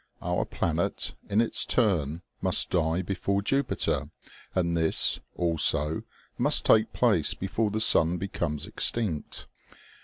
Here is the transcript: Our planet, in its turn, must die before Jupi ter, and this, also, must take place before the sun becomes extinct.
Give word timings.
Our 0.19 0.45
planet, 0.45 1.13
in 1.29 1.41
its 1.41 1.63
turn, 1.63 2.23
must 2.41 2.71
die 2.71 3.03
before 3.03 3.43
Jupi 3.43 3.75
ter, 3.79 4.09
and 4.55 4.75
this, 4.75 5.19
also, 5.35 6.01
must 6.39 6.65
take 6.65 6.91
place 6.91 7.35
before 7.35 7.69
the 7.69 7.79
sun 7.79 8.17
becomes 8.17 8.65
extinct. 8.65 9.45